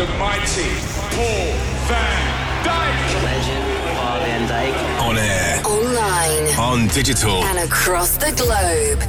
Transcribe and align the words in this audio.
the 0.00 0.06
mighty 0.18 0.70
Paul 1.12 1.52
van 1.84 2.22
Dyk. 2.64 3.22
Legend 3.22 3.64
Paul 3.98 4.18
van 4.20 4.48
Dyk. 4.48 4.74
On 5.06 5.18
air, 5.18 5.60
Online 5.66 6.46
on 6.58 6.88
digital. 6.88 7.44
and 7.44 7.58
across 7.58 8.16
the 8.16 8.32
globe. 8.32 9.02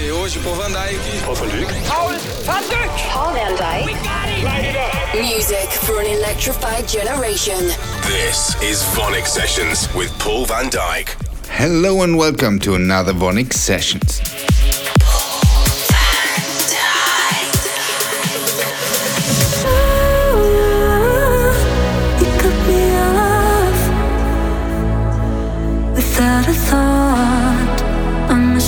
E 0.00 0.08
hoje, 0.08 0.38
Paul 0.40 0.54
van 0.54 0.72
Dyk. 0.72 0.96
Paul 1.26 1.34
van 3.34 3.56
Dyk. 3.56 3.94
Music 5.20 5.68
for 5.70 6.00
an 6.00 6.06
electrified 6.06 6.88
generation. 6.88 7.60
This 8.06 8.56
is 8.62 8.82
VONYC 8.96 9.26
Sessions 9.26 9.86
with 9.94 10.10
Paul 10.18 10.46
van 10.46 10.70
Dyk. 10.70 11.14
Hello 11.50 12.02
and 12.02 12.16
welcome 12.16 12.58
to 12.60 12.74
another 12.74 13.12
VONYC 13.12 13.52
Sessions. 13.52 14.22
Without 26.20 26.48
a 26.48 26.52
thought. 26.52 27.82
I'm 28.28 28.54
a 28.54 28.60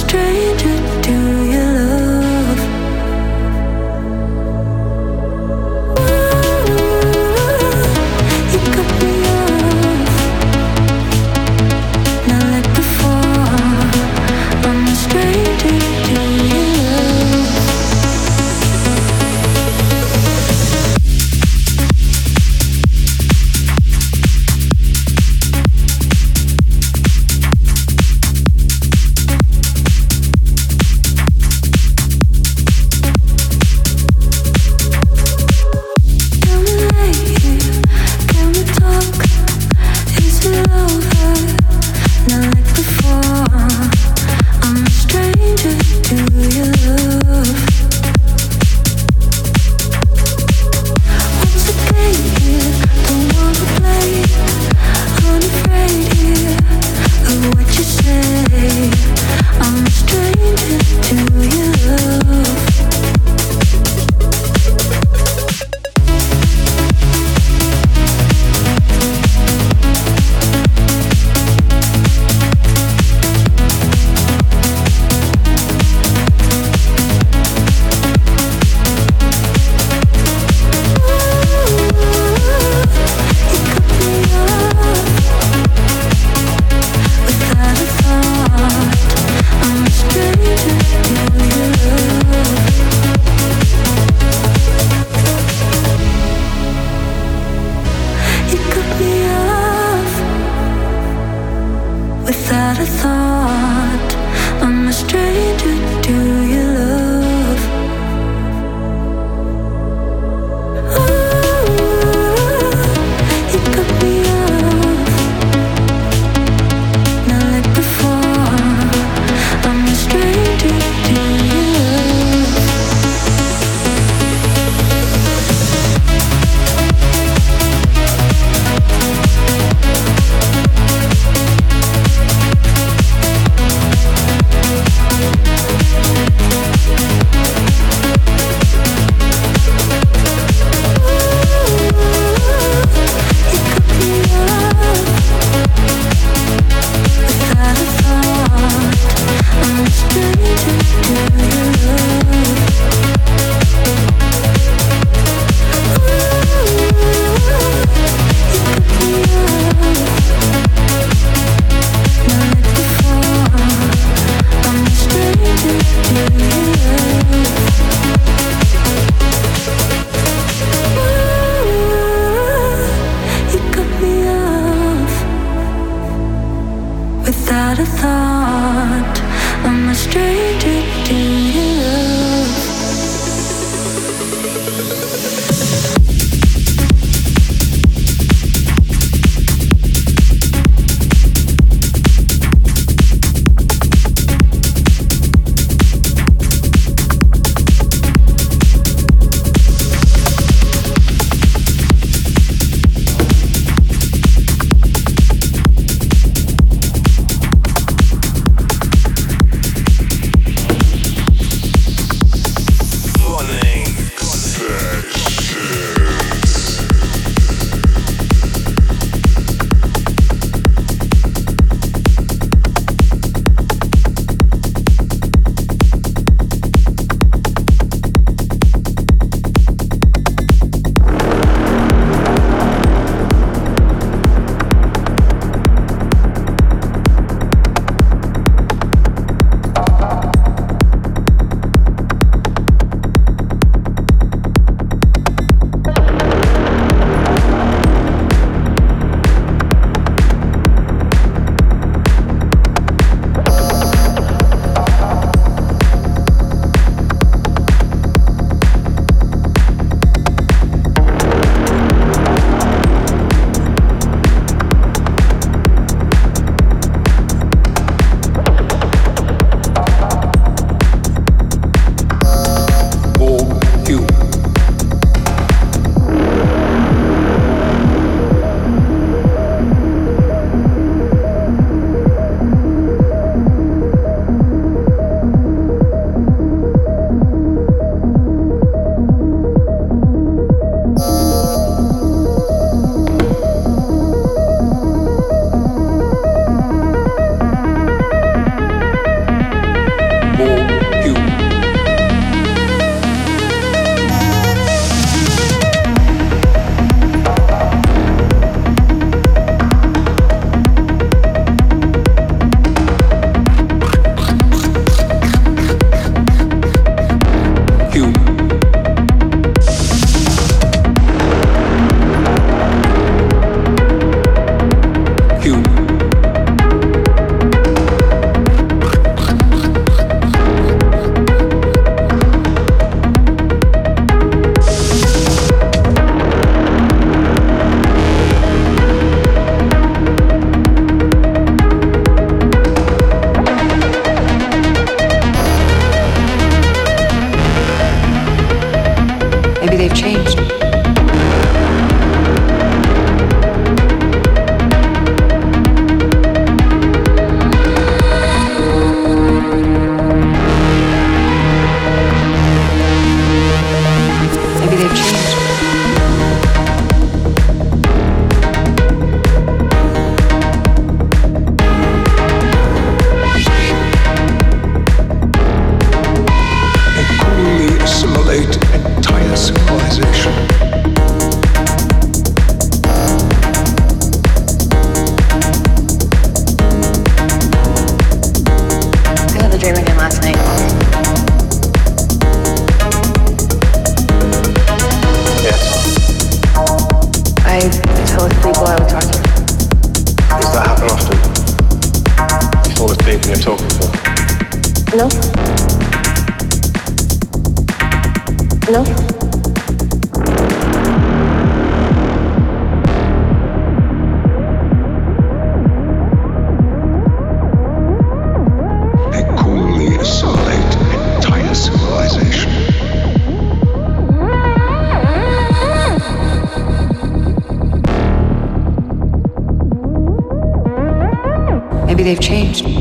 Maybe 432.03 432.15
they've 432.15 432.21
changed. 432.21 432.72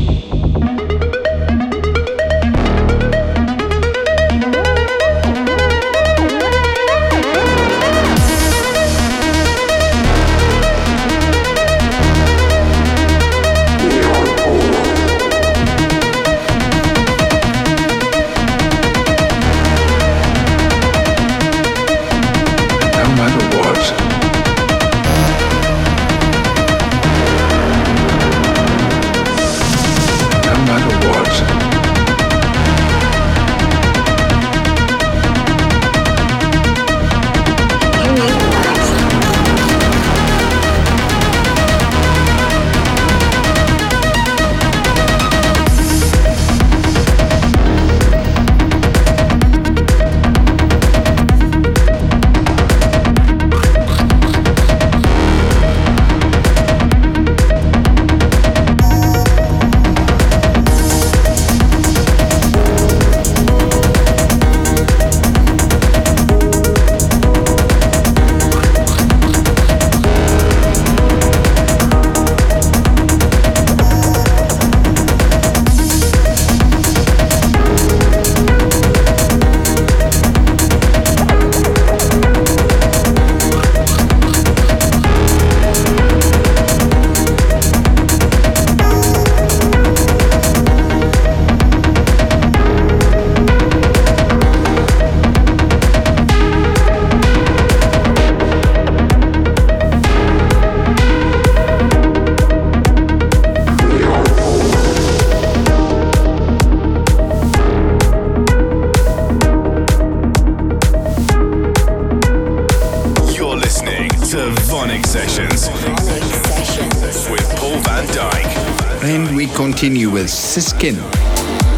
Siskin, 120.82 120.98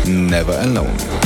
Never 0.06 0.56
Alone. 0.64 1.23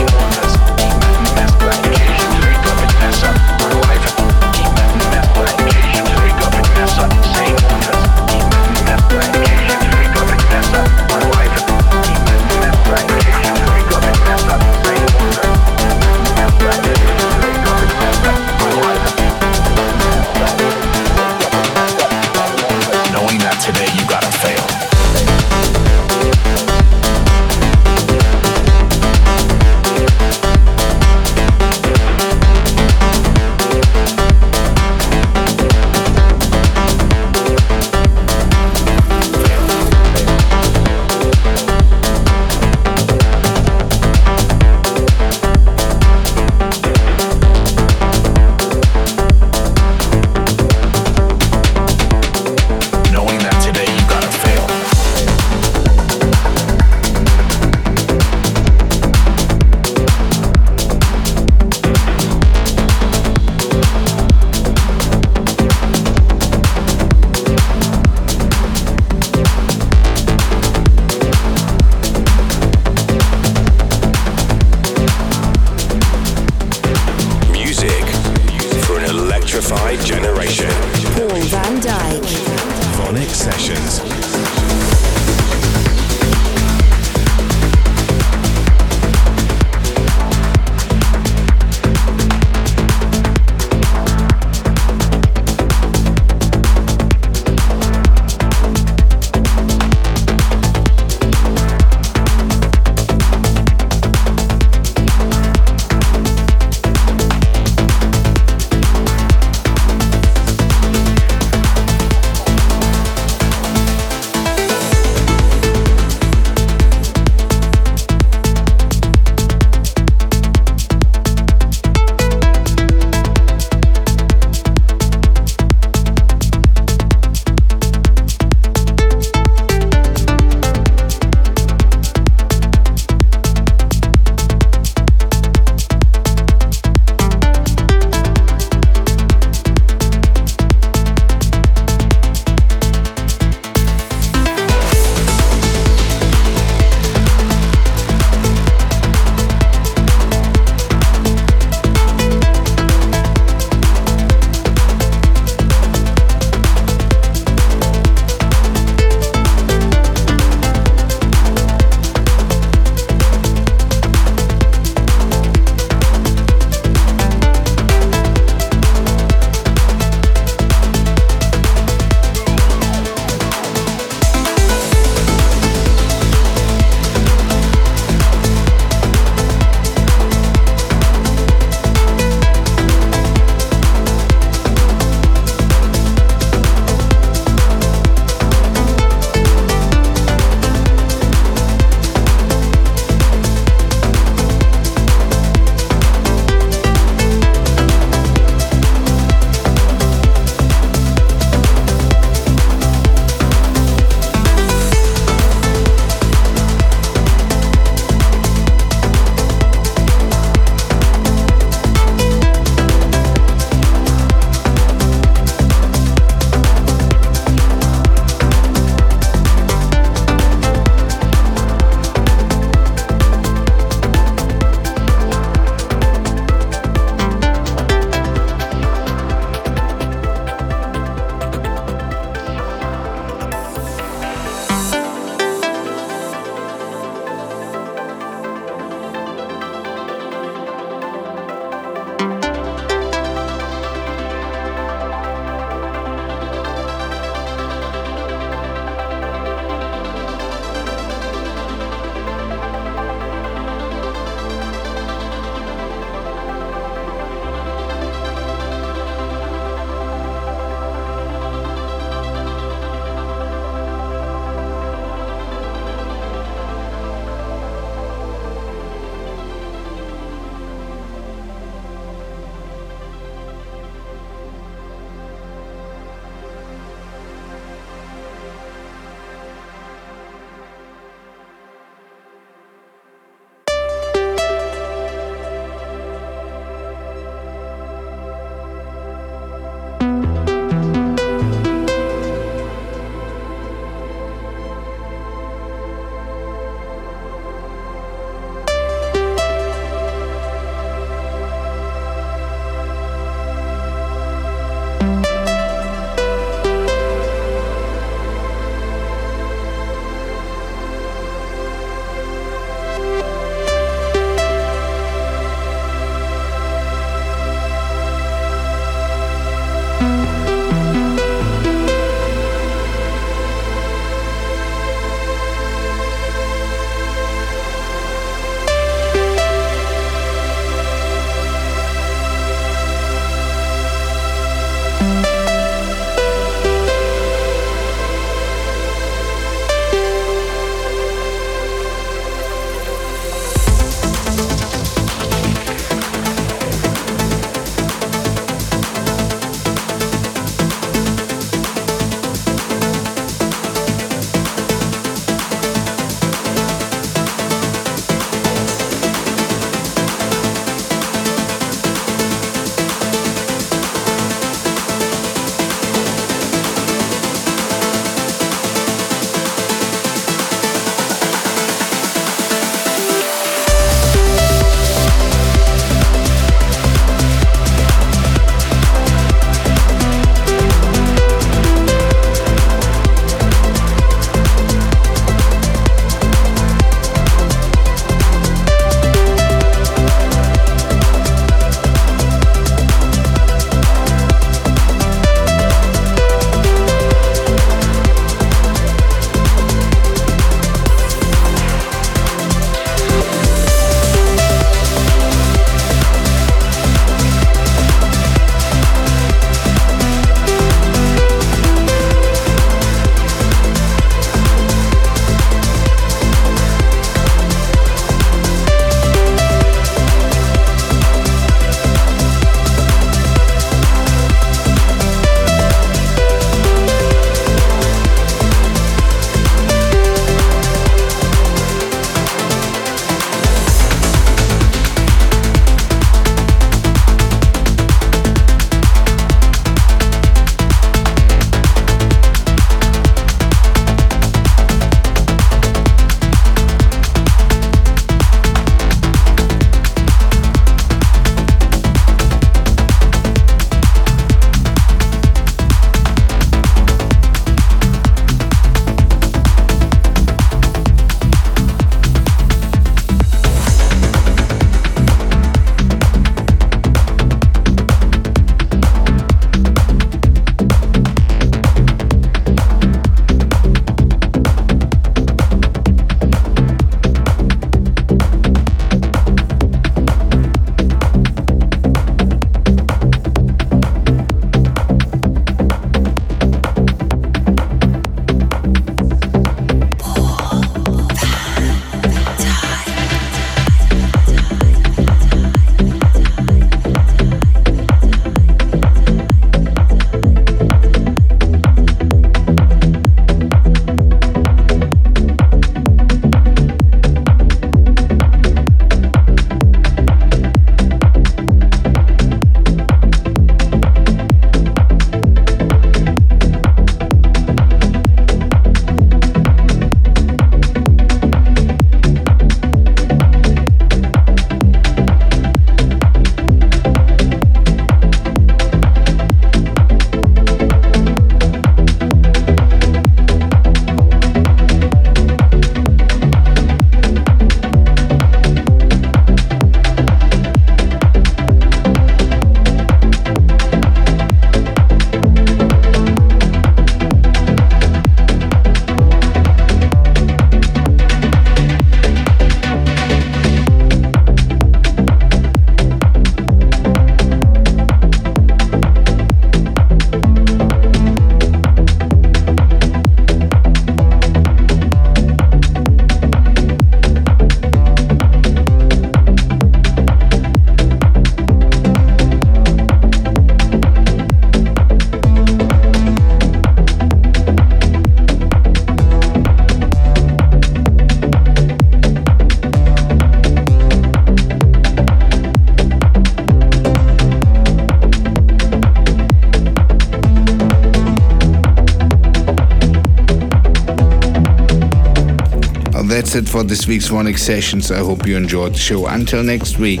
For 596.58 596.64
this 596.64 596.88
week's 596.88 597.06
VONYC 597.06 597.38
Sessions. 597.38 597.92
I 597.92 597.98
hope 597.98 598.26
you 598.26 598.36
enjoyed 598.36 598.74
the 598.74 598.78
show. 598.78 599.06
Until 599.06 599.44
next 599.44 599.78
week, 599.78 600.00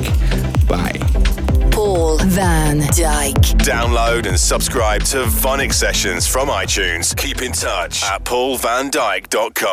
bye. 0.66 0.98
Paul 1.70 2.18
van 2.18 2.80
Dyk. 2.80 3.54
Download 3.62 4.26
and 4.26 4.36
subscribe 4.36 5.04
to 5.04 5.18
VONYC 5.18 5.72
Sessions 5.72 6.26
from 6.26 6.48
iTunes. 6.48 7.16
Keep 7.16 7.42
in 7.42 7.52
touch 7.52 8.02
at 8.02 8.24
paulvandyk.com. 8.24 9.68